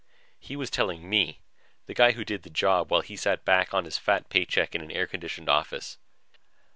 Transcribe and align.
He 0.39 0.55
was 0.55 0.71
telling 0.71 1.07
me 1.07 1.41
the 1.85 1.93
guy 1.93 2.13
who 2.13 2.25
did 2.25 2.41
the 2.41 2.49
job 2.49 2.89
while 2.89 3.01
he 3.01 3.15
sat 3.15 3.45
back 3.45 3.71
on 3.71 3.85
his 3.85 3.99
fat 3.99 4.29
paycheck 4.29 4.73
in 4.73 4.81
an 4.81 4.89
air 4.89 5.05
conditioned 5.05 5.47
office. 5.47 5.99